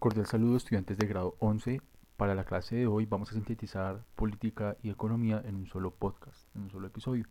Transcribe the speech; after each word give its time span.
Cordial 0.00 0.24
saludo 0.24 0.56
estudiantes 0.56 0.96
de 0.96 1.06
grado 1.06 1.36
11. 1.40 1.82
Para 2.16 2.34
la 2.34 2.44
clase 2.44 2.74
de 2.74 2.86
hoy 2.86 3.04
vamos 3.04 3.30
a 3.30 3.34
sintetizar 3.34 4.02
política 4.16 4.78
y 4.82 4.88
economía 4.88 5.42
en 5.44 5.56
un 5.56 5.66
solo 5.66 5.90
podcast, 5.90 6.48
en 6.56 6.62
un 6.62 6.70
solo 6.70 6.86
episodio. 6.86 7.26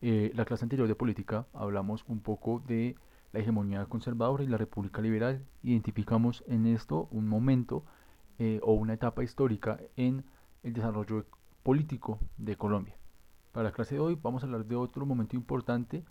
Eh, 0.00 0.32
la 0.34 0.44
clase 0.44 0.64
anterior 0.64 0.88
de 0.88 0.96
política 0.96 1.46
hablamos 1.52 2.04
un 2.08 2.18
poco 2.18 2.60
de 2.66 2.96
la 3.30 3.38
hegemonía 3.38 3.86
conservadora 3.86 4.42
y 4.42 4.48
la 4.48 4.56
república 4.56 5.00
liberal. 5.02 5.46
Identificamos 5.62 6.42
en 6.48 6.66
esto 6.66 7.06
un 7.12 7.28
momento 7.28 7.84
eh, 8.40 8.58
o 8.64 8.72
una 8.72 8.94
etapa 8.94 9.22
histórica 9.22 9.78
en 9.96 10.24
el 10.64 10.72
desarrollo 10.72 11.26
político 11.62 12.18
de 12.38 12.56
Colombia. 12.56 12.96
Para 13.52 13.68
la 13.68 13.72
clase 13.72 13.94
de 13.94 14.00
hoy 14.00 14.18
vamos 14.20 14.42
a 14.42 14.46
hablar 14.46 14.64
de 14.64 14.74
otro 14.74 15.06
momento 15.06 15.36
importante, 15.36 16.02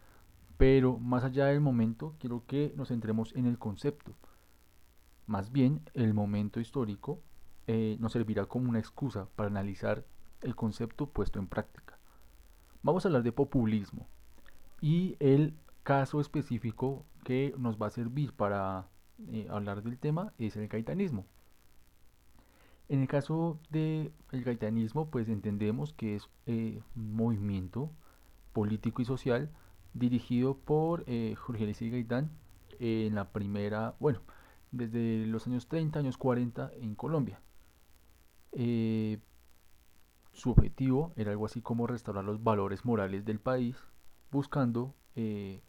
pero 0.55 0.97
más 0.97 1.25
allá 1.25 1.47
del 1.47 1.59
momento 1.59 2.15
quiero 2.19 2.45
que 2.47 2.73
nos 2.77 2.87
centremos 2.87 3.35
en 3.35 3.47
el 3.47 3.59
concepto. 3.59 4.13
Más 5.25 5.51
bien, 5.51 5.81
el 5.93 6.13
momento 6.13 6.59
histórico 6.59 7.21
eh, 7.67 7.95
nos 7.99 8.11
servirá 8.11 8.45
como 8.45 8.69
una 8.69 8.79
excusa 8.79 9.27
para 9.35 9.47
analizar 9.47 10.03
el 10.41 10.55
concepto 10.55 11.07
puesto 11.07 11.39
en 11.39 11.47
práctica. 11.47 11.97
Vamos 12.81 13.05
a 13.05 13.07
hablar 13.07 13.23
de 13.23 13.31
populismo 13.31 14.07
y 14.81 15.15
el 15.19 15.55
caso 15.83 16.19
específico 16.19 17.05
que 17.23 17.55
nos 17.57 17.81
va 17.81 17.87
a 17.87 17.91
servir 17.91 18.33
para 18.33 18.89
eh, 19.31 19.47
hablar 19.49 19.81
del 19.81 19.97
tema 19.97 20.33
es 20.37 20.57
el 20.57 20.67
gaitanismo. 20.67 21.25
En 22.89 22.99
el 22.99 23.07
caso 23.07 23.59
del 23.69 24.11
gaitanismo, 24.31 25.09
pues 25.09 25.29
entendemos 25.29 25.93
que 25.93 26.15
es 26.15 26.29
eh, 26.47 26.81
un 26.97 27.15
movimiento 27.15 27.89
político 28.51 29.01
y 29.01 29.05
social 29.05 29.49
dirigido 29.93 30.57
por 30.57 31.05
Jorge 31.37 31.63
Luis 31.63 31.79
Gaitán 31.79 32.29
en 32.79 33.15
la 33.15 33.31
primera, 33.31 33.95
bueno, 33.99 34.19
desde 34.73 35.27
los 35.27 35.47
años 35.47 35.67
30, 35.67 35.99
años 35.99 36.17
40 36.17 36.71
en 36.73 36.95
Colombia. 36.95 37.39
Eh, 38.51 39.19
su 40.33 40.49
objetivo 40.49 41.13
era 41.15 41.31
algo 41.31 41.45
así 41.45 41.61
como 41.61 41.87
restaurar 41.87 42.25
los 42.25 42.43
valores 42.43 42.83
morales 42.83 43.23
del 43.23 43.39
país, 43.39 43.77
buscando 44.31 44.95
eh, 45.15 45.61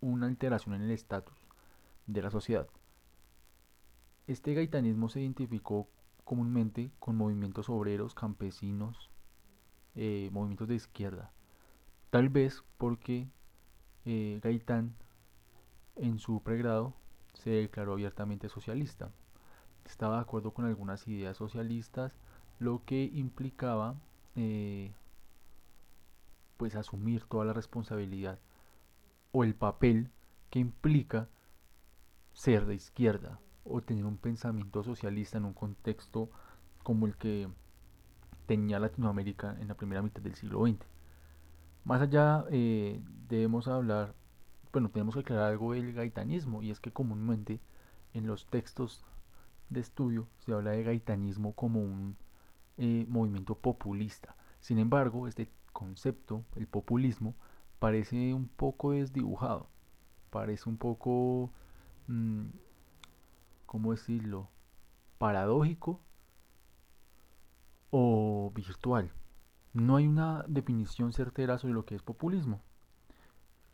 una 0.00 0.28
alteración 0.28 0.76
en 0.76 0.82
el 0.82 0.92
estatus 0.92 1.36
de 2.06 2.22
la 2.22 2.30
sociedad. 2.30 2.68
Este 4.28 4.54
gaitanismo 4.54 5.08
se 5.08 5.20
identificó 5.20 5.88
comúnmente 6.24 6.92
con 7.00 7.16
movimientos 7.16 7.68
obreros, 7.68 8.14
campesinos, 8.14 9.10
eh, 9.96 10.30
movimientos 10.32 10.68
de 10.68 10.76
izquierda. 10.76 11.32
Tal 12.10 12.28
vez 12.28 12.62
porque 12.78 13.28
Gaitán 14.04 14.94
en 15.96 16.20
su 16.20 16.40
pregrado 16.44 16.94
se 17.36 17.50
declaró 17.50 17.92
abiertamente 17.92 18.48
socialista. 18.48 19.10
Estaba 19.84 20.16
de 20.16 20.22
acuerdo 20.22 20.52
con 20.52 20.64
algunas 20.64 21.06
ideas 21.06 21.36
socialistas, 21.36 22.12
lo 22.58 22.82
que 22.84 23.04
implicaba 23.04 23.94
eh, 24.34 24.92
pues 26.56 26.74
asumir 26.74 27.24
toda 27.24 27.44
la 27.44 27.52
responsabilidad 27.52 28.38
o 29.32 29.44
el 29.44 29.54
papel 29.54 30.10
que 30.50 30.58
implica 30.58 31.28
ser 32.32 32.66
de 32.66 32.74
izquierda 32.74 33.38
o 33.64 33.82
tener 33.82 34.04
un 34.04 34.16
pensamiento 34.16 34.82
socialista 34.82 35.38
en 35.38 35.44
un 35.44 35.54
contexto 35.54 36.30
como 36.82 37.06
el 37.06 37.16
que 37.16 37.48
tenía 38.46 38.78
Latinoamérica 38.78 39.56
en 39.60 39.68
la 39.68 39.74
primera 39.74 40.02
mitad 40.02 40.22
del 40.22 40.34
siglo 40.34 40.66
XX. 40.66 40.86
Más 41.84 42.00
allá 42.00 42.44
eh, 42.50 43.00
debemos 43.28 43.68
hablar 43.68 44.14
bueno, 44.76 44.90
tenemos 44.90 45.14
que 45.14 45.20
aclarar 45.20 45.52
algo 45.52 45.72
del 45.72 45.94
gaitanismo 45.94 46.62
y 46.62 46.70
es 46.70 46.80
que 46.80 46.92
comúnmente 46.92 47.60
en 48.12 48.26
los 48.26 48.44
textos 48.44 49.06
de 49.70 49.80
estudio 49.80 50.28
se 50.40 50.52
habla 50.52 50.72
de 50.72 50.82
gaitanismo 50.82 51.54
como 51.54 51.80
un 51.80 52.14
eh, 52.76 53.06
movimiento 53.08 53.54
populista. 53.54 54.36
Sin 54.60 54.78
embargo, 54.78 55.28
este 55.28 55.50
concepto, 55.72 56.44
el 56.56 56.66
populismo, 56.66 57.34
parece 57.78 58.34
un 58.34 58.48
poco 58.48 58.92
desdibujado, 58.92 59.66
parece 60.28 60.68
un 60.68 60.76
poco, 60.76 61.50
mm, 62.08 62.48
¿cómo 63.64 63.92
decirlo?, 63.92 64.50
paradójico 65.16 66.02
o 67.88 68.52
virtual. 68.54 69.10
No 69.72 69.96
hay 69.96 70.06
una 70.06 70.44
definición 70.46 71.14
certera 71.14 71.56
sobre 71.56 71.72
lo 71.72 71.86
que 71.86 71.94
es 71.94 72.02
populismo. 72.02 72.60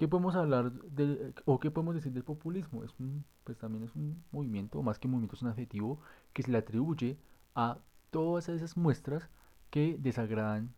¿Qué 0.02 0.08
podemos 0.08 0.34
hablar 0.34 0.72
del, 0.72 1.32
o 1.44 1.60
qué 1.60 1.70
podemos 1.70 1.94
decir 1.94 2.10
del 2.10 2.24
populismo? 2.24 2.82
Es 2.82 2.90
un, 2.98 3.24
pues 3.44 3.56
también 3.56 3.84
es 3.84 3.94
un 3.94 4.24
movimiento, 4.32 4.82
más 4.82 4.98
que 4.98 5.06
movimiento 5.06 5.36
es 5.36 5.42
un 5.42 5.50
adjetivo 5.50 6.00
que 6.32 6.42
se 6.42 6.50
le 6.50 6.58
atribuye 6.58 7.20
a 7.54 7.78
todas 8.10 8.48
esas 8.48 8.76
muestras 8.76 9.30
que 9.70 9.96
desagradan 10.00 10.74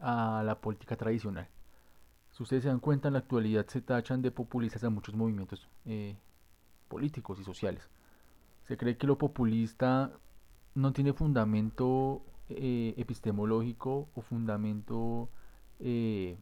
a 0.00 0.42
la 0.44 0.60
política 0.60 0.96
tradicional. 0.96 1.46
Si 2.32 2.42
ustedes 2.42 2.64
se 2.64 2.70
dan 2.70 2.80
cuenta, 2.80 3.06
en 3.06 3.12
la 3.12 3.20
actualidad 3.20 3.68
se 3.68 3.80
tachan 3.80 4.20
de 4.20 4.32
populistas 4.32 4.82
a 4.82 4.90
muchos 4.90 5.14
movimientos 5.14 5.68
eh, 5.84 6.16
políticos 6.88 7.38
y 7.38 7.44
sociales. 7.44 7.88
Se 8.64 8.76
cree 8.76 8.96
que 8.96 9.06
lo 9.06 9.16
populista 9.16 10.10
no 10.74 10.92
tiene 10.92 11.12
fundamento 11.12 12.26
eh, 12.48 12.94
epistemológico 12.96 14.08
o 14.12 14.22
fundamento 14.22 15.28
eh, 15.78 16.36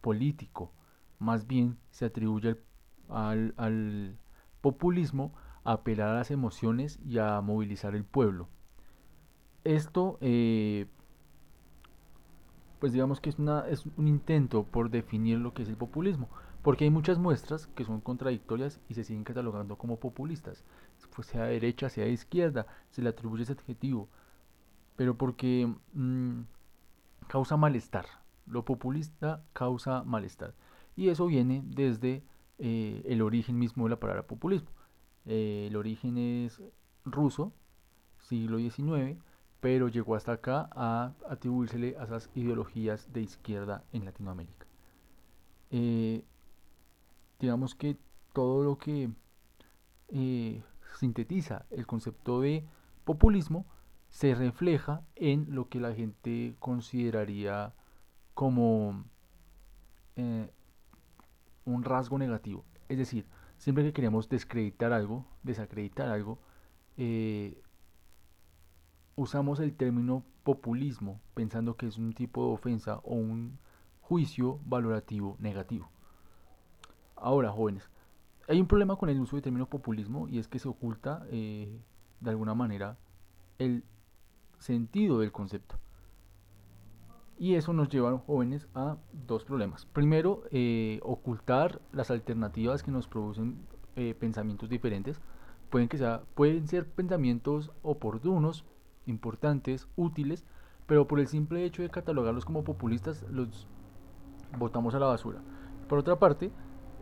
político, 0.00 0.72
más 1.18 1.46
bien 1.46 1.78
se 1.90 2.06
atribuye 2.06 2.56
al, 3.08 4.18
populismo 4.60 5.32
a 5.64 5.72
apelar 5.72 6.08
a 6.08 6.14
las 6.14 6.30
emociones 6.30 6.98
y 7.04 7.18
a 7.18 7.40
movilizar 7.40 7.94
el 7.94 8.04
pueblo. 8.04 8.48
Esto, 9.64 10.18
eh, 10.20 10.86
pues 12.78 12.92
digamos 12.92 13.20
que 13.20 13.30
es, 13.30 13.38
una, 13.38 13.66
es 13.68 13.84
un 13.96 14.08
intento 14.08 14.64
por 14.64 14.90
definir 14.90 15.38
lo 15.38 15.52
que 15.52 15.62
es 15.62 15.68
el 15.68 15.76
populismo, 15.76 16.28
porque 16.62 16.84
hay 16.84 16.90
muchas 16.90 17.18
muestras 17.18 17.66
que 17.68 17.84
son 17.84 18.00
contradictorias 18.00 18.80
y 18.88 18.94
se 18.94 19.04
siguen 19.04 19.24
catalogando 19.24 19.76
como 19.76 20.00
populistas, 20.00 20.64
pues 21.14 21.28
sea 21.28 21.44
de 21.44 21.52
derecha, 21.52 21.88
sea 21.88 22.06
izquierda, 22.06 22.66
se 22.90 23.02
le 23.02 23.08
atribuye 23.08 23.42
ese 23.42 23.52
adjetivo, 23.52 24.08
pero 24.96 25.16
porque 25.16 25.72
mm, 25.92 26.40
causa 27.28 27.56
malestar, 27.56 28.06
lo 28.50 28.64
populista 28.64 29.44
causa 29.52 30.02
malestar. 30.04 30.54
Y 30.96 31.08
eso 31.08 31.26
viene 31.26 31.62
desde 31.64 32.22
eh, 32.58 33.02
el 33.06 33.22
origen 33.22 33.58
mismo 33.58 33.84
de 33.84 33.90
la 33.90 34.00
palabra 34.00 34.26
populismo. 34.26 34.70
Eh, 35.26 35.66
el 35.68 35.76
origen 35.76 36.18
es 36.18 36.62
ruso, 37.04 37.52
siglo 38.18 38.58
XIX, 38.58 39.18
pero 39.60 39.88
llegó 39.88 40.14
hasta 40.14 40.32
acá 40.32 40.68
a 40.72 41.14
atribuírsele 41.28 41.96
a 41.98 42.04
esas 42.04 42.30
ideologías 42.34 43.12
de 43.12 43.22
izquierda 43.22 43.84
en 43.92 44.04
Latinoamérica. 44.04 44.66
Eh, 45.70 46.24
digamos 47.38 47.74
que 47.74 47.96
todo 48.32 48.64
lo 48.64 48.78
que 48.78 49.10
sintetiza 50.98 51.66
el 51.70 51.86
concepto 51.86 52.40
de 52.40 52.64
populismo 53.04 53.66
se 54.08 54.34
refleja 54.34 55.02
en 55.16 55.46
lo 55.54 55.68
que 55.68 55.80
la 55.80 55.94
gente 55.94 56.56
consideraría 56.58 57.74
como 58.38 59.02
eh, 60.14 60.48
un 61.64 61.82
rasgo 61.82 62.18
negativo. 62.18 62.64
Es 62.88 62.96
decir, 62.96 63.26
siempre 63.56 63.82
que 63.82 63.92
queremos 63.92 64.28
descreditar 64.28 64.92
algo, 64.92 65.26
desacreditar 65.42 66.08
algo, 66.08 66.38
eh, 66.96 67.60
usamos 69.16 69.58
el 69.58 69.74
término 69.74 70.22
populismo 70.44 71.20
pensando 71.34 71.76
que 71.76 71.88
es 71.88 71.98
un 71.98 72.12
tipo 72.12 72.46
de 72.46 72.54
ofensa 72.54 72.98
o 72.98 73.16
un 73.16 73.58
juicio 74.02 74.60
valorativo 74.64 75.36
negativo. 75.40 75.90
Ahora, 77.16 77.50
jóvenes, 77.50 77.90
hay 78.46 78.60
un 78.60 78.68
problema 78.68 78.94
con 78.94 79.08
el 79.08 79.18
uso 79.18 79.34
del 79.34 79.42
término 79.42 79.66
populismo 79.66 80.28
y 80.28 80.38
es 80.38 80.46
que 80.46 80.60
se 80.60 80.68
oculta 80.68 81.26
eh, 81.32 81.82
de 82.20 82.30
alguna 82.30 82.54
manera 82.54 82.98
el 83.58 83.82
sentido 84.60 85.18
del 85.18 85.32
concepto. 85.32 85.80
Y 87.38 87.54
eso 87.54 87.72
nos 87.72 87.88
lleva, 87.88 88.18
jóvenes, 88.18 88.66
a 88.74 88.96
dos 89.12 89.44
problemas. 89.44 89.86
Primero, 89.86 90.42
eh, 90.50 90.98
ocultar 91.04 91.80
las 91.92 92.10
alternativas 92.10 92.82
que 92.82 92.90
nos 92.90 93.06
producen 93.06 93.64
eh, 93.94 94.14
pensamientos 94.18 94.68
diferentes. 94.68 95.20
Pueden, 95.70 95.88
que 95.88 95.98
sea, 95.98 96.22
pueden 96.34 96.66
ser 96.66 96.88
pensamientos 96.88 97.70
oportunos, 97.82 98.64
importantes, 99.06 99.86
útiles, 99.94 100.44
pero 100.86 101.06
por 101.06 101.20
el 101.20 101.28
simple 101.28 101.64
hecho 101.64 101.82
de 101.82 101.90
catalogarlos 101.90 102.44
como 102.44 102.64
populistas, 102.64 103.24
los 103.30 103.68
botamos 104.58 104.96
a 104.96 104.98
la 104.98 105.06
basura. 105.06 105.40
Por 105.88 106.00
otra 106.00 106.18
parte, 106.18 106.50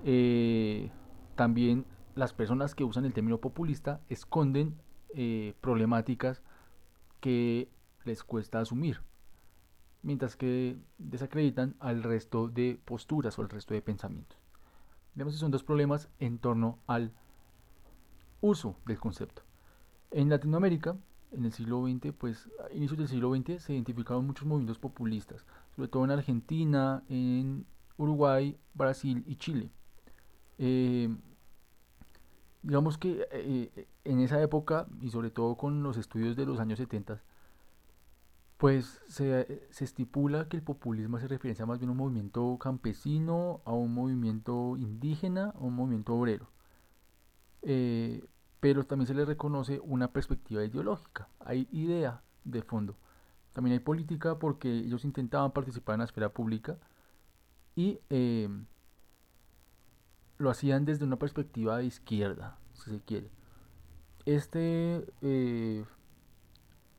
eh, 0.04 0.90
también 1.34 1.86
las 2.14 2.34
personas 2.34 2.74
que 2.74 2.84
usan 2.84 3.06
el 3.06 3.14
término 3.14 3.38
populista 3.38 4.00
esconden 4.08 4.74
problemáticas 5.62 6.42
que 7.20 7.70
les 8.04 8.22
cuesta 8.22 8.60
asumir 8.60 9.00
mientras 10.06 10.36
que 10.36 10.76
desacreditan 10.98 11.74
al 11.80 12.04
resto 12.04 12.46
de 12.46 12.80
posturas 12.84 13.36
o 13.38 13.42
al 13.42 13.48
resto 13.48 13.74
de 13.74 13.82
pensamientos. 13.82 14.38
Vemos 15.16 15.34
que 15.34 15.40
son 15.40 15.50
dos 15.50 15.64
problemas 15.64 16.08
en 16.20 16.38
torno 16.38 16.78
al 16.86 17.12
uso 18.40 18.76
del 18.86 19.00
concepto. 19.00 19.42
En 20.12 20.28
Latinoamérica, 20.28 20.96
en 21.32 21.44
el 21.44 21.52
siglo 21.52 21.84
XX, 21.84 22.12
pues 22.16 22.48
a 22.64 22.72
inicios 22.72 22.98
del 22.98 23.08
siglo 23.08 23.34
XX 23.34 23.60
se 23.60 23.72
identificaron 23.72 24.24
muchos 24.24 24.46
movimientos 24.46 24.78
populistas, 24.78 25.44
sobre 25.74 25.88
todo 25.88 26.04
en 26.04 26.12
Argentina, 26.12 27.02
en 27.08 27.66
Uruguay, 27.96 28.56
Brasil 28.74 29.24
y 29.26 29.34
Chile. 29.34 29.70
Eh, 30.58 31.08
digamos 32.62 32.96
que 32.96 33.26
eh, 33.32 33.88
en 34.04 34.20
esa 34.20 34.40
época, 34.40 34.86
y 35.00 35.10
sobre 35.10 35.32
todo 35.32 35.56
con 35.56 35.82
los 35.82 35.96
estudios 35.96 36.36
de 36.36 36.46
los 36.46 36.60
años 36.60 36.78
70, 36.78 37.20
pues 38.56 39.00
se, 39.08 39.66
se, 39.70 39.84
estipula 39.84 40.48
que 40.48 40.56
el 40.56 40.62
populismo 40.62 41.18
se 41.18 41.28
referencia 41.28 41.66
más 41.66 41.78
bien 41.78 41.90
a 41.90 41.92
un 41.92 41.98
movimiento 41.98 42.56
campesino, 42.58 43.60
a 43.64 43.72
un 43.72 43.92
movimiento 43.92 44.76
indígena, 44.78 45.52
a 45.54 45.58
un 45.58 45.74
movimiento 45.74 46.14
obrero. 46.14 46.48
Eh, 47.62 48.24
pero 48.60 48.86
también 48.86 49.06
se 49.06 49.14
le 49.14 49.24
reconoce 49.24 49.80
una 49.80 50.12
perspectiva 50.12 50.64
ideológica, 50.64 51.28
hay 51.40 51.68
idea 51.70 52.22
de 52.44 52.62
fondo. 52.62 52.96
También 53.52 53.74
hay 53.74 53.80
política 53.80 54.38
porque 54.38 54.70
ellos 54.70 55.04
intentaban 55.04 55.52
participar 55.52 55.94
en 55.94 55.98
la 56.00 56.04
esfera 56.04 56.30
pública 56.30 56.78
y 57.74 58.00
eh, 58.10 58.48
lo 60.38 60.50
hacían 60.50 60.84
desde 60.84 61.04
una 61.04 61.18
perspectiva 61.18 61.78
de 61.78 61.86
izquierda, 61.86 62.58
si 62.74 62.90
se 62.90 63.00
quiere. 63.00 63.30
Este 64.24 65.06
eh, 65.22 65.84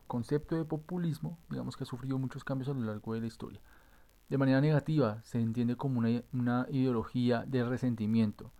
concepto 0.07 0.55
de 0.55 0.65
populismo, 0.65 1.37
digamos 1.49 1.77
que 1.77 1.83
ha 1.83 1.87
sufrido 1.87 2.17
muchos 2.17 2.43
cambios 2.43 2.69
a 2.69 2.73
lo 2.73 2.81
largo 2.81 3.13
de 3.13 3.21
la 3.21 3.27
historia. 3.27 3.61
De 4.29 4.37
manera 4.37 4.59
negativa, 4.61 5.21
se 5.23 5.39
entiende 5.39 5.75
como 5.77 5.99
una, 5.99 6.23
una 6.33 6.67
ideología 6.69 7.45
de 7.45 7.63
resentimiento, 7.63 8.51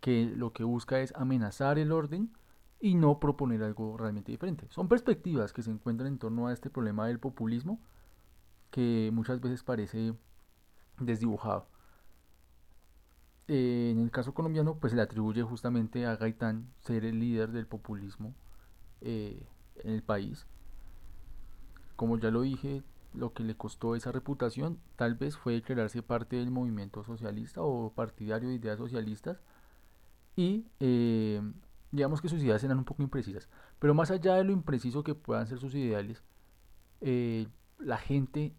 que 0.00 0.24
lo 0.24 0.52
que 0.52 0.64
busca 0.64 1.00
es 1.00 1.14
amenazar 1.14 1.78
el 1.78 1.92
orden 1.92 2.32
y 2.80 2.96
no 2.96 3.20
proponer 3.20 3.62
algo 3.62 3.96
realmente 3.96 4.32
diferente. 4.32 4.66
Son 4.70 4.88
perspectivas 4.88 5.52
que 5.52 5.62
se 5.62 5.70
encuentran 5.70 6.08
en 6.08 6.18
torno 6.18 6.48
a 6.48 6.52
este 6.52 6.70
problema 6.70 7.06
del 7.06 7.20
populismo 7.20 7.80
que 8.72 9.10
muchas 9.12 9.40
veces 9.40 9.62
parece 9.62 10.14
desdibujado. 10.98 11.68
en 13.48 13.98
el 13.98 14.10
caso 14.10 14.34
colombiano, 14.34 14.78
pues 14.78 14.92
se 14.92 14.96
le 14.96 15.02
atribuye 15.02 15.42
justamente 15.42 16.06
a 16.06 16.16
Gaitán 16.16 16.72
ser 16.80 17.04
el 17.04 17.20
líder 17.20 17.52
del 17.52 17.66
populismo 17.66 18.34
eh, 19.00 19.46
en 19.76 19.90
el 19.92 20.02
país. 20.02 20.46
Como 22.02 22.18
ya 22.18 22.32
lo 22.32 22.40
dije, 22.40 22.82
lo 23.14 23.32
que 23.32 23.44
le 23.44 23.56
costó 23.56 23.94
esa 23.94 24.10
reputación 24.10 24.80
tal 24.96 25.14
vez 25.14 25.36
fue 25.36 25.52
declararse 25.52 26.02
parte 26.02 26.34
del 26.34 26.50
movimiento 26.50 27.04
socialista 27.04 27.62
o 27.62 27.92
partidario 27.92 28.48
de 28.48 28.56
ideas 28.56 28.76
socialistas 28.76 29.40
y 30.34 30.66
eh, 30.80 31.40
digamos 31.92 32.20
que 32.20 32.28
sus 32.28 32.42
ideas 32.42 32.64
eran 32.64 32.78
un 32.78 32.84
poco 32.84 33.04
imprecisas. 33.04 33.48
Pero 33.78 33.94
más 33.94 34.10
allá 34.10 34.34
de 34.34 34.42
lo 34.42 34.50
impreciso 34.50 35.04
que 35.04 35.14
puedan 35.14 35.46
ser 35.46 35.60
sus 35.60 35.76
ideales, 35.76 36.24
eh, 37.02 37.46
la 37.78 37.98
gente 37.98 38.52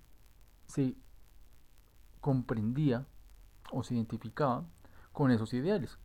se 0.67 0.95
comprendía 2.21 3.05
o 3.73 3.83
se 3.83 3.95
identificaba 3.95 4.63
con 5.11 5.31
esos 5.31 5.53
ideales. 5.53 5.97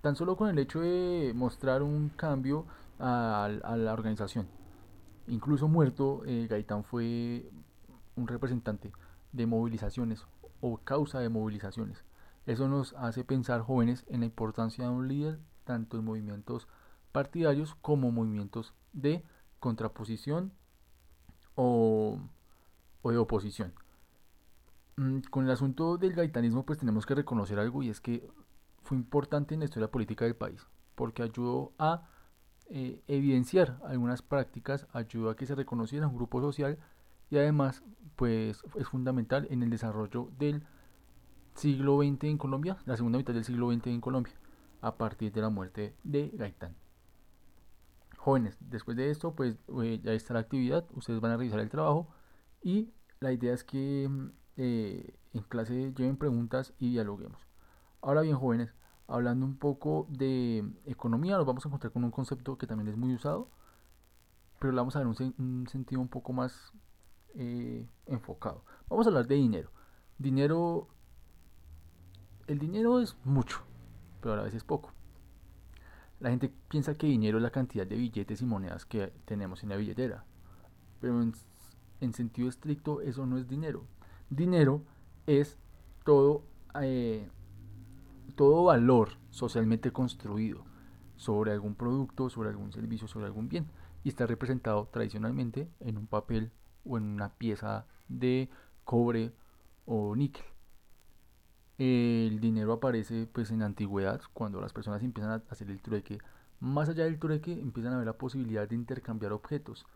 Tan 0.00 0.16
solo 0.16 0.34
con 0.38 0.48
el 0.48 0.58
hecho 0.58 0.80
de 0.80 1.32
mostrar 1.34 1.82
un 1.82 2.08
cambio 2.08 2.64
a, 2.98 3.50
la 3.76 3.92
organización. 3.92 4.55
Incluso 5.28 5.68
muerto, 5.68 6.22
eh, 6.24 6.46
Gaitán 6.48 6.84
fue 6.84 7.50
un 8.14 8.28
representante 8.28 8.92
de 9.32 9.46
movilizaciones 9.46 10.24
o 10.60 10.78
causa 10.78 11.20
de 11.20 11.28
movilizaciones. 11.28 12.04
Eso 12.46 12.68
nos 12.68 12.94
hace 12.94 13.24
pensar 13.24 13.60
jóvenes 13.60 14.04
en 14.08 14.20
la 14.20 14.26
importancia 14.26 14.84
de 14.84 14.90
un 14.90 15.08
líder 15.08 15.40
tanto 15.64 15.98
en 15.98 16.04
movimientos 16.04 16.68
partidarios 17.12 17.74
como 17.82 18.12
movimientos 18.12 18.72
de 18.92 19.24
contraposición 19.58 20.52
o, 21.56 22.20
de 23.02 23.18
oposición. 23.18 23.72
Mm, 24.96 25.20
con 25.30 25.44
el 25.44 25.50
asunto 25.50 25.98
del 25.98 26.14
gaitanismo 26.14 26.64
pues 26.64 26.78
tenemos 26.78 27.04
que 27.04 27.14
reconocer 27.14 27.58
algo 27.58 27.82
y 27.82 27.90
es 27.90 28.00
que 28.00 28.28
fue 28.82 28.96
importante 28.96 29.54
en 29.54 29.60
la 29.60 29.66
historia 29.66 29.90
política 29.90 30.24
del 30.24 30.36
país 30.36 30.66
porque 30.94 31.22
ayudó 31.22 31.72
a 31.78 32.08
eh, 32.68 33.00
evidenciar 33.06 33.78
algunas 33.84 34.22
prácticas, 34.22 34.86
ayudó 34.92 35.30
a 35.30 35.36
que 35.36 35.46
se 35.46 35.54
reconociera 35.54 36.06
un 36.06 36.16
grupo 36.16 36.40
social 36.40 36.78
y 37.30 37.36
además 37.36 37.82
pues 38.16 38.62
es 38.74 38.88
fundamental 38.88 39.46
en 39.50 39.62
el 39.62 39.70
desarrollo 39.70 40.30
del 40.38 40.62
siglo 41.54 41.98
XX 41.98 42.24
en 42.24 42.38
Colombia, 42.38 42.76
la 42.86 42.96
segunda 42.96 43.18
mitad 43.18 43.34
del 43.34 43.44
siglo 43.44 43.72
XX 43.72 43.86
en 43.88 44.00
Colombia, 44.00 44.34
a 44.80 44.96
partir 44.96 45.32
de 45.32 45.40
la 45.40 45.48
muerte 45.48 45.94
de 46.04 46.30
Gaitán. 46.34 46.74
Jóvenes, 48.16 48.56
después 48.60 48.96
de 48.96 49.10
esto, 49.10 49.34
pues 49.34 49.56
eh, 49.82 50.00
ya 50.02 50.12
está 50.12 50.34
la 50.34 50.40
actividad, 50.40 50.84
ustedes 50.94 51.20
van 51.20 51.32
a 51.32 51.36
revisar 51.36 51.60
el 51.60 51.70
trabajo 51.70 52.08
y 52.62 52.90
la 53.20 53.32
idea 53.32 53.54
es 53.54 53.64
que 53.64 54.10
eh, 54.56 55.14
en 55.32 55.42
clase 55.42 55.92
lleven 55.96 56.16
preguntas 56.16 56.72
y 56.78 56.90
dialoguemos. 56.90 57.46
Ahora 58.00 58.22
bien, 58.22 58.36
jóvenes, 58.36 58.74
hablando 59.08 59.46
un 59.46 59.56
poco 59.56 60.06
de 60.10 60.64
economía, 60.84 61.36
nos 61.36 61.46
vamos 61.46 61.64
a 61.64 61.68
encontrar 61.68 61.92
con 61.92 62.04
un 62.04 62.10
concepto 62.10 62.58
que 62.58 62.66
también 62.66 62.88
es 62.88 62.96
muy 62.96 63.14
usado, 63.14 63.48
pero 64.58 64.72
lo 64.72 64.80
vamos 64.80 64.96
a 64.96 65.00
ver 65.00 65.08
un, 65.08 65.34
un 65.38 65.66
sentido 65.68 66.00
un 66.00 66.08
poco 66.08 66.32
más 66.32 66.72
eh, 67.34 67.86
enfocado. 68.06 68.64
Vamos 68.88 69.06
a 69.06 69.10
hablar 69.10 69.26
de 69.26 69.34
dinero. 69.34 69.70
Dinero 70.18 70.88
el 72.46 72.58
dinero 72.58 73.00
es 73.00 73.16
mucho, 73.24 73.62
pero 74.20 74.34
a 74.34 74.36
la 74.36 74.42
vez 74.44 74.54
es 74.54 74.64
poco. 74.64 74.92
La 76.20 76.30
gente 76.30 76.52
piensa 76.68 76.94
que 76.94 77.06
dinero 77.06 77.38
es 77.38 77.42
la 77.42 77.50
cantidad 77.50 77.86
de 77.86 77.96
billetes 77.96 78.40
y 78.40 78.46
monedas 78.46 78.86
que 78.86 79.12
tenemos 79.24 79.62
en 79.62 79.70
la 79.70 79.76
billetera, 79.76 80.24
pero 81.00 81.20
en, 81.20 82.14
sentido 82.14 82.48
estricto 82.48 83.00
eso 83.00 83.26
no 83.26 83.36
es 83.36 83.48
dinero. 83.48 83.84
Dinero 84.30 84.82
es 85.26 85.58
todo, 86.04 86.44
eh, 86.80 87.28
todo 88.36 88.64
valor 88.64 89.18
socialmente 89.30 89.92
construido 89.92 90.64
sobre 91.16 91.52
algún 91.52 91.74
producto, 91.74 92.28
sobre 92.30 92.50
algún 92.50 92.72
servicio, 92.72 93.08
sobre 93.08 93.26
algún 93.26 93.48
bien, 93.48 93.66
y 94.04 94.10
está 94.10 94.26
representado 94.26 94.88
tradicionalmente 94.92 95.68
en 95.80 95.96
un 95.96 96.06
papel 96.06 96.52
o 96.84 96.98
en 96.98 97.04
una 97.04 97.30
pieza 97.30 97.86
de 98.08 98.48
cobre 98.84 99.32
o 99.86 100.14
níquel. 100.14 100.44
El 101.78 102.38
dinero 102.40 102.74
aparece 102.74 103.26
pues 103.26 103.50
en 103.50 103.60
la 103.60 103.66
antigüedad 103.66 104.20
cuando 104.32 104.60
las 104.60 104.72
personas 104.72 105.02
empiezan 105.02 105.32
a 105.32 105.42
hacer 105.50 105.70
el 105.70 105.82
trueque. 105.82 106.18
Más 106.60 106.88
allá 106.88 107.04
del 107.04 107.18
trueque 107.18 107.52
empiezan 107.52 107.94
a 107.94 107.98
ver 107.98 108.06
la 108.06 108.16
posibilidad 108.16 108.68
de 108.68 108.76
intercambiar 108.76 109.32
objetos. 109.32 109.86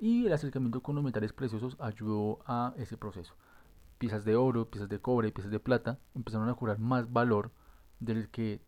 Y 0.00 0.26
el 0.26 0.32
acercamiento 0.32 0.82
con 0.82 0.94
los 0.94 1.04
metales 1.04 1.32
preciosos 1.32 1.76
ayudó 1.80 2.40
a 2.46 2.74
ese 2.76 2.98
proceso 2.98 3.34
piezas 3.98 4.24
de 4.24 4.36
oro 4.36 4.70
piezas 4.70 4.88
de 4.88 5.00
cobre 5.00 5.32
piezas 5.32 5.50
de 5.50 5.60
plata 5.60 5.98
empezaron 6.14 6.48
a 6.48 6.54
cobrar 6.54 6.78
más 6.78 7.12
valor 7.12 7.52
del 8.00 8.28
que 8.30 8.60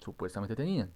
supuestamente 0.00 0.56
tenían 0.56 0.92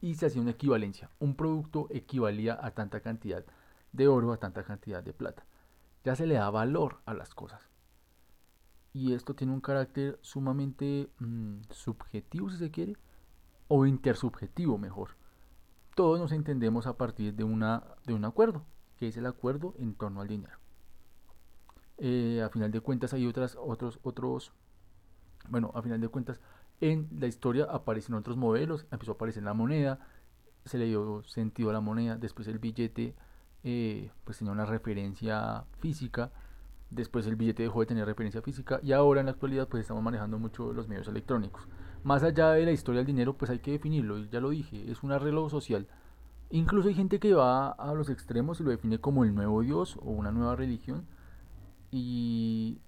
y 0.00 0.14
se 0.14 0.26
hacía 0.26 0.42
una 0.42 0.52
equivalencia 0.52 1.10
un 1.18 1.34
producto 1.34 1.88
equivalía 1.90 2.58
a 2.60 2.72
tanta 2.72 3.00
cantidad 3.00 3.44
de 3.92 4.08
oro 4.08 4.32
a 4.32 4.38
tanta 4.38 4.62
cantidad 4.64 5.02
de 5.02 5.12
plata 5.12 5.44
ya 6.04 6.14
se 6.14 6.26
le 6.26 6.34
da 6.34 6.50
valor 6.50 7.00
a 7.06 7.14
las 7.14 7.34
cosas 7.34 7.68
y 8.92 9.12
esto 9.12 9.34
tiene 9.34 9.52
un 9.52 9.60
carácter 9.60 10.18
sumamente 10.22 11.08
mm, 11.18 11.60
subjetivo, 11.70 12.50
si 12.50 12.56
se 12.56 12.70
quiere, 12.70 12.96
o 13.68 13.86
intersubjetivo 13.86 14.78
mejor. 14.78 15.10
Todos 15.94 16.18
nos 16.18 16.32
entendemos 16.32 16.86
a 16.86 16.96
partir 16.96 17.34
de, 17.34 17.44
una, 17.44 17.84
de 18.06 18.14
un 18.14 18.24
acuerdo, 18.24 18.64
que 18.96 19.08
es 19.08 19.16
el 19.16 19.26
acuerdo 19.26 19.74
en 19.78 19.94
torno 19.94 20.20
al 20.20 20.28
dinero. 20.28 20.58
Eh, 21.98 22.42
a 22.44 22.48
final 22.48 22.70
de 22.70 22.80
cuentas 22.80 23.12
hay 23.12 23.26
otras, 23.26 23.56
otros, 23.60 23.98
otros, 24.02 24.52
bueno, 25.48 25.72
a 25.74 25.82
final 25.82 26.00
de 26.00 26.08
cuentas 26.08 26.40
en 26.80 27.08
la 27.18 27.26
historia 27.26 27.64
aparecen 27.64 28.14
otros 28.14 28.36
modelos, 28.36 28.86
empezó 28.90 29.12
a 29.12 29.14
aparecer 29.14 29.42
la 29.42 29.54
moneda, 29.54 29.98
se 30.64 30.78
le 30.78 30.86
dio 30.86 31.22
sentido 31.24 31.70
a 31.70 31.72
la 31.72 31.80
moneda, 31.80 32.16
después 32.16 32.46
el 32.46 32.58
billete 32.58 33.16
eh, 33.64 34.10
pues 34.24 34.38
tenía 34.38 34.52
una 34.52 34.64
referencia 34.64 35.64
física, 35.80 36.30
Después 36.90 37.26
el 37.26 37.36
billete 37.36 37.62
dejó 37.62 37.80
de 37.80 37.86
tener 37.86 38.06
referencia 38.06 38.40
física 38.40 38.80
y 38.82 38.92
ahora 38.92 39.20
en 39.20 39.26
la 39.26 39.32
actualidad 39.32 39.68
pues 39.68 39.82
estamos 39.82 40.02
manejando 40.02 40.38
mucho 40.38 40.72
los 40.72 40.88
medios 40.88 41.06
electrónicos. 41.08 41.68
Más 42.02 42.22
allá 42.22 42.52
de 42.52 42.64
la 42.64 42.72
historia 42.72 43.00
del 43.00 43.06
dinero 43.06 43.34
pues 43.34 43.50
hay 43.50 43.58
que 43.58 43.72
definirlo, 43.72 44.18
ya 44.18 44.40
lo 44.40 44.50
dije, 44.50 44.90
es 44.90 45.02
un 45.02 45.12
arreglo 45.12 45.50
social. 45.50 45.86
Incluso 46.50 46.88
hay 46.88 46.94
gente 46.94 47.20
que 47.20 47.34
va 47.34 47.68
a 47.68 47.92
los 47.92 48.08
extremos 48.08 48.60
y 48.60 48.64
lo 48.64 48.70
define 48.70 48.98
como 48.98 49.24
el 49.24 49.34
nuevo 49.34 49.60
Dios 49.60 49.98
o 50.00 50.10
una 50.10 50.32
nueva 50.32 50.56
religión 50.56 51.06
y 51.90 52.80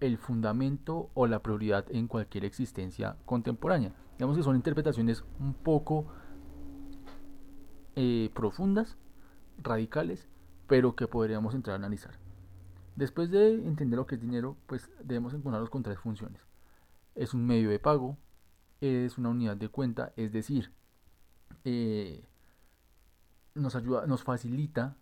el 0.00 0.18
fundamento 0.18 1.10
o 1.14 1.26
la 1.26 1.42
prioridad 1.42 1.84
en 1.90 2.08
cualquier 2.08 2.44
existencia 2.44 3.16
contemporánea. 3.24 3.94
Digamos 4.16 4.36
que 4.36 4.42
son 4.42 4.56
interpretaciones 4.56 5.24
un 5.38 5.54
poco 5.54 6.06
eh, 7.96 8.30
profundas, 8.34 8.96
radicales, 9.58 10.28
pero 10.66 10.94
que 10.94 11.08
podríamos 11.08 11.54
entrar 11.54 11.74
a 11.74 11.78
analizar. 11.78 12.18
Después 12.96 13.30
de 13.30 13.54
entender 13.54 13.96
lo 13.96 14.06
que 14.06 14.16
es 14.16 14.20
dinero, 14.20 14.56
pues 14.66 14.90
debemos 15.02 15.34
encontrarlos 15.34 15.70
con 15.70 15.82
tres 15.82 15.98
funciones. 15.98 16.42
Es 17.14 17.34
un 17.34 17.46
medio 17.46 17.70
de 17.70 17.78
pago, 17.78 18.16
es 18.80 19.18
una 19.18 19.30
unidad 19.30 19.56
de 19.56 19.68
cuenta, 19.68 20.12
es 20.16 20.32
decir, 20.32 20.72
eh, 21.64 22.24
nos 23.54 23.74
ayuda, 23.74 24.06
nos 24.06 24.22
facilita 24.22 24.96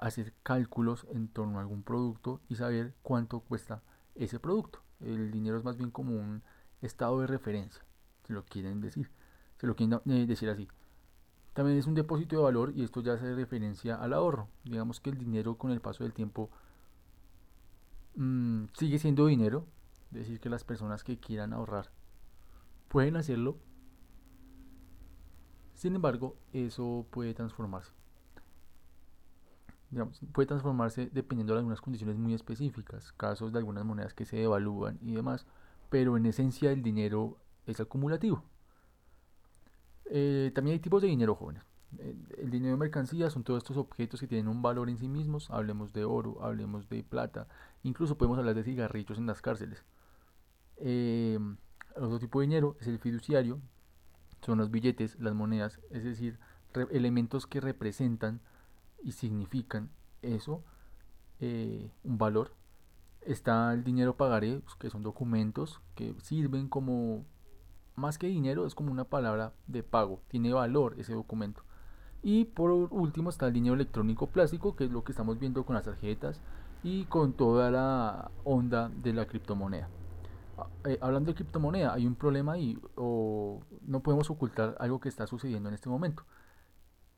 hacer 0.00 0.32
cálculos 0.42 1.06
en 1.10 1.28
torno 1.28 1.58
a 1.58 1.62
algún 1.62 1.82
producto 1.82 2.40
y 2.48 2.56
saber 2.56 2.94
cuánto 3.02 3.40
cuesta 3.40 3.82
ese 4.14 4.40
producto. 4.40 4.82
El 5.00 5.30
dinero 5.30 5.56
es 5.56 5.64
más 5.64 5.76
bien 5.76 5.90
como 5.90 6.14
un 6.14 6.42
estado 6.80 7.20
de 7.20 7.26
referencia, 7.26 7.82
si 8.26 8.32
lo 8.32 8.44
quieren 8.44 8.80
decir, 8.80 9.10
se 9.58 9.66
lo 9.66 9.76
quieren 9.76 10.00
eh, 10.06 10.26
decir 10.26 10.48
así. 10.50 10.68
También 11.54 11.78
es 11.78 11.86
un 11.86 11.94
depósito 11.94 12.36
de 12.36 12.42
valor 12.42 12.72
y 12.74 12.82
esto 12.82 13.02
ya 13.02 13.14
hace 13.14 13.34
referencia 13.34 13.96
al 13.96 14.14
ahorro. 14.14 14.48
Digamos 14.64 15.00
que 15.00 15.10
el 15.10 15.18
dinero 15.18 15.58
con 15.58 15.70
el 15.70 15.80
paso 15.80 16.02
del 16.02 16.14
tiempo 16.14 16.50
mm, 18.14 18.64
sigue 18.72 18.98
siendo 18.98 19.26
dinero, 19.26 19.66
es 20.12 20.18
decir, 20.18 20.40
que 20.40 20.48
las 20.48 20.64
personas 20.64 21.04
que 21.04 21.18
quieran 21.18 21.52
ahorrar 21.52 21.90
pueden 22.88 23.16
hacerlo. 23.16 23.58
Sin 25.74 25.94
embargo, 25.94 26.36
eso 26.52 27.06
puede 27.10 27.34
transformarse. 27.34 27.92
Puede 30.32 30.46
transformarse 30.46 31.10
dependiendo 31.12 31.52
de 31.52 31.60
algunas 31.60 31.80
condiciones 31.80 32.16
muy 32.16 32.34
específicas, 32.34 33.12
casos 33.12 33.52
de 33.52 33.58
algunas 33.58 33.84
monedas 33.84 34.14
que 34.14 34.24
se 34.24 34.36
devalúan 34.36 34.98
y 35.02 35.14
demás, 35.14 35.46
pero 35.90 36.16
en 36.16 36.26
esencia 36.26 36.72
el 36.72 36.82
dinero 36.82 37.36
es 37.66 37.80
acumulativo. 37.80 38.44
Eh, 40.06 40.50
también 40.54 40.74
hay 40.74 40.80
tipos 40.80 41.02
de 41.02 41.08
dinero 41.08 41.34
jóvenes. 41.34 41.64
El, 42.38 42.50
dinero 42.50 42.72
de 42.72 42.78
mercancía 42.78 43.28
son 43.28 43.44
todos 43.44 43.58
estos 43.58 43.76
objetos 43.76 44.20
que 44.20 44.26
tienen 44.26 44.48
un 44.48 44.62
valor 44.62 44.88
en 44.88 44.96
sí 44.98 45.08
mismos. 45.08 45.50
Hablemos 45.50 45.92
de 45.92 46.04
oro, 46.04 46.42
hablemos 46.42 46.88
de 46.88 47.02
plata. 47.02 47.46
Incluso 47.82 48.16
podemos 48.16 48.38
hablar 48.38 48.54
de 48.54 48.64
cigarrillos 48.64 49.18
en 49.18 49.26
las 49.26 49.42
cárceles. 49.42 49.84
Eh, 50.78 51.38
otro 51.96 52.18
tipo 52.18 52.40
de 52.40 52.46
dinero 52.46 52.76
es 52.80 52.86
el 52.88 52.98
fiduciario. 52.98 53.60
Son 54.40 54.58
los 54.58 54.70
billetes, 54.70 55.18
las 55.20 55.34
monedas, 55.34 55.80
es 55.90 56.02
decir, 56.02 56.38
elementos 56.90 57.46
que 57.46 57.60
representan 57.60 58.40
y 59.02 59.12
significan 59.12 59.90
eso, 60.22 60.62
eh, 61.40 61.90
un 62.04 62.18
valor. 62.18 62.52
Está 63.22 63.72
el 63.72 63.84
dinero 63.84 64.16
pagaré, 64.16 64.60
pues, 64.60 64.74
que 64.76 64.90
son 64.90 65.02
documentos 65.02 65.80
que 65.94 66.14
sirven 66.20 66.68
como 66.68 67.24
más 67.94 68.18
que 68.18 68.26
dinero, 68.26 68.66
es 68.66 68.74
como 68.74 68.90
una 68.90 69.04
palabra 69.04 69.52
de 69.66 69.82
pago, 69.82 70.20
tiene 70.28 70.52
valor 70.52 70.94
ese 70.98 71.12
documento. 71.12 71.62
Y 72.22 72.44
por 72.44 72.70
último 72.70 73.30
está 73.30 73.48
el 73.48 73.52
dinero 73.52 73.74
electrónico 73.74 74.28
plástico, 74.28 74.76
que 74.76 74.84
es 74.84 74.90
lo 74.90 75.02
que 75.04 75.12
estamos 75.12 75.38
viendo 75.38 75.64
con 75.64 75.74
las 75.74 75.84
tarjetas 75.84 76.40
y 76.82 77.04
con 77.04 77.32
toda 77.32 77.70
la 77.70 78.30
onda 78.44 78.88
de 78.88 79.12
la 79.12 79.26
criptomoneda. 79.26 79.88
Ah, 80.56 80.68
eh, 80.84 80.98
hablando 81.00 81.30
de 81.30 81.34
criptomoneda, 81.34 81.94
hay 81.94 82.06
un 82.06 82.14
problema 82.14 82.52
ahí, 82.52 82.78
o 82.96 83.60
no 83.82 84.00
podemos 84.00 84.30
ocultar 84.30 84.76
algo 84.78 85.00
que 85.00 85.08
está 85.08 85.26
sucediendo 85.26 85.68
en 85.68 85.74
este 85.74 85.88
momento. 85.88 86.24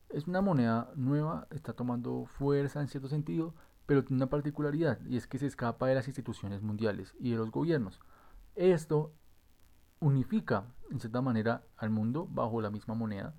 Es 0.09 0.27
una 0.27 0.41
moneda 0.41 0.91
nueva, 0.95 1.47
está 1.51 1.73
tomando 1.73 2.25
fuerza 2.25 2.81
en 2.81 2.87
cierto 2.87 3.09
sentido, 3.09 3.53
pero 3.85 4.03
tiene 4.03 4.23
una 4.23 4.29
particularidad 4.29 4.99
y 5.05 5.17
es 5.17 5.27
que 5.27 5.37
se 5.37 5.47
escapa 5.47 5.87
de 5.87 5.95
las 5.95 6.07
instituciones 6.07 6.61
mundiales 6.61 7.13
y 7.19 7.31
de 7.31 7.37
los 7.37 7.51
gobiernos. 7.51 7.99
Esto 8.55 9.13
unifica 9.99 10.65
en 10.91 10.99
cierta 10.99 11.21
manera 11.21 11.63
al 11.77 11.89
mundo 11.89 12.27
bajo 12.29 12.61
la 12.61 12.71
misma 12.71 12.93
moneda 12.93 13.35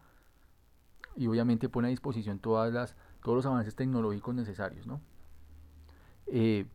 y 1.17 1.27
obviamente 1.27 1.69
pone 1.69 1.89
a 1.89 1.91
disposición 1.91 2.39
todas 2.39 2.73
las, 2.73 2.97
todos 3.23 3.37
los 3.37 3.47
avances 3.47 3.75
tecnológicos 3.75 4.35
necesarios. 4.35 4.87
¿no? 4.87 5.01
Eh, 6.27 6.67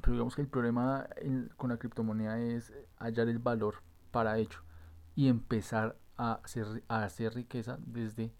pero 0.00 0.12
digamos 0.12 0.34
que 0.34 0.42
el 0.42 0.48
problema 0.48 1.08
con 1.56 1.70
la 1.70 1.78
criptomoneda 1.78 2.38
es 2.40 2.72
hallar 2.98 3.28
el 3.28 3.38
valor 3.38 3.76
para 4.10 4.38
ello 4.38 4.58
y 5.14 5.28
empezar 5.28 5.96
a 6.16 6.34
hacer, 6.44 6.84
a 6.88 7.04
hacer 7.04 7.34
riqueza 7.34 7.78
desde 7.80 8.32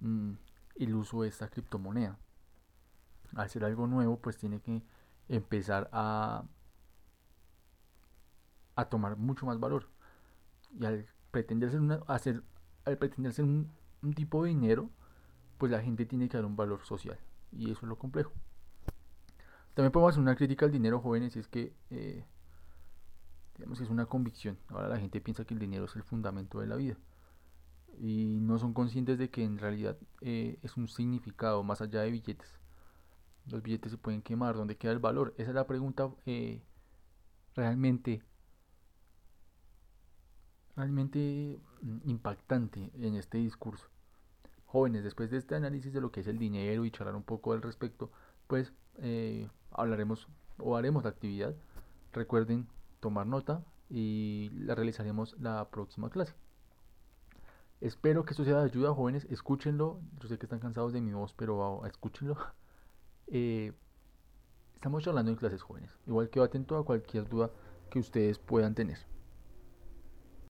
mm, 0.00 0.32
el 0.76 0.94
uso 0.94 1.22
de 1.22 1.28
esta 1.28 1.48
criptomoneda. 1.48 2.18
Al 3.34 3.48
ser 3.48 3.64
algo 3.64 3.86
nuevo, 3.86 4.18
pues 4.18 4.36
tiene 4.36 4.60
que 4.60 4.82
empezar 5.28 5.88
a, 5.92 6.44
a 8.74 8.84
tomar 8.86 9.16
mucho 9.16 9.46
más 9.46 9.60
valor 9.60 9.88
y 10.78 10.84
al 10.84 11.06
pretender 11.30 11.70
ser, 11.70 11.80
una, 11.80 12.00
hacer, 12.06 12.42
al 12.84 12.98
pretender 12.98 13.32
ser 13.32 13.44
un, 13.44 13.70
tipo 14.14 14.42
de 14.42 14.50
dinero, 14.50 14.90
pues 15.58 15.70
la 15.70 15.80
gente 15.82 16.06
tiene 16.06 16.28
que 16.28 16.36
dar 16.36 16.46
un 16.46 16.56
valor 16.56 16.84
social. 16.84 17.18
Y 17.52 17.70
eso 17.70 17.80
es 17.82 17.88
lo 17.88 17.98
complejo. 17.98 18.32
También 19.74 19.92
podemos 19.92 20.14
hacer 20.14 20.22
una 20.22 20.36
crítica 20.36 20.66
al 20.66 20.72
dinero, 20.72 21.00
jóvenes, 21.00 21.36
y 21.36 21.40
es 21.40 21.48
que, 21.48 21.74
eh, 21.90 22.24
digamos, 23.56 23.80
es 23.80 23.90
una 23.90 24.06
convicción. 24.06 24.58
Ahora 24.68 24.88
la 24.88 24.98
gente 24.98 25.20
piensa 25.20 25.44
que 25.44 25.54
el 25.54 25.60
dinero 25.60 25.84
es 25.84 25.96
el 25.96 26.02
fundamento 26.02 26.60
de 26.60 26.66
la 26.66 26.76
vida. 26.76 26.96
Y 28.00 28.38
no 28.40 28.58
son 28.58 28.72
conscientes 28.72 29.18
de 29.18 29.30
que 29.30 29.44
en 29.44 29.58
realidad 29.58 29.98
eh, 30.22 30.58
es 30.62 30.76
un 30.76 30.88
significado 30.88 31.62
más 31.62 31.82
allá 31.82 32.00
de 32.00 32.10
billetes. 32.10 32.58
Los 33.46 33.62
billetes 33.62 33.92
se 33.92 33.98
pueden 33.98 34.22
quemar, 34.22 34.56
¿dónde 34.56 34.76
queda 34.76 34.92
el 34.92 34.98
valor? 35.00 35.34
Esa 35.36 35.50
es 35.50 35.54
la 35.54 35.66
pregunta 35.66 36.10
eh, 36.24 36.62
realmente 37.54 38.22
realmente 40.76 41.60
mm, 41.82 42.08
impactante 42.08 42.90
en 42.94 43.16
este 43.16 43.38
discurso. 43.38 43.88
Jóvenes, 44.64 45.04
después 45.04 45.30
de 45.30 45.36
este 45.38 45.54
análisis 45.54 45.92
de 45.92 46.00
lo 46.00 46.10
que 46.10 46.20
es 46.20 46.26
el 46.26 46.38
dinero 46.38 46.84
y 46.84 46.90
charlar 46.90 47.16
un 47.16 47.22
poco 47.22 47.52
al 47.52 47.60
respecto, 47.60 48.10
pues 48.46 48.72
eh, 48.98 49.48
hablaremos 49.72 50.28
o 50.58 50.76
haremos 50.76 51.04
la 51.04 51.10
actividad. 51.10 51.54
Recuerden 52.12 52.68
tomar 53.00 53.26
nota 53.26 53.62
y 53.90 54.50
la 54.54 54.74
realizaremos 54.74 55.36
la 55.38 55.68
próxima 55.70 56.08
clase. 56.08 56.34
Espero 57.80 58.24
que 58.24 58.32
esto 58.32 58.44
sea 58.44 58.58
de 58.58 58.64
ayuda, 58.66 58.94
jóvenes. 58.94 59.26
Escúchenlo. 59.30 60.00
Yo 60.20 60.28
sé 60.28 60.38
que 60.38 60.46
están 60.46 60.60
cansados 60.60 60.92
de 60.92 61.00
mi 61.00 61.12
voz, 61.12 61.32
pero 61.34 61.84
escúchenlo. 61.86 62.36
Eh, 63.32 63.72
estamos 64.74 65.04
charlando 65.04 65.30
en 65.30 65.36
clases 65.36 65.62
jóvenes. 65.62 65.88
Igual 66.04 66.30
que 66.30 66.40
atento 66.40 66.76
a 66.76 66.84
cualquier 66.84 67.28
duda 67.28 67.52
que 67.88 68.00
ustedes 68.00 68.40
puedan 68.40 68.74
tener. 68.74 68.98